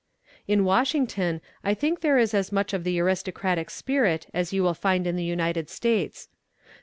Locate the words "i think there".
1.63-2.17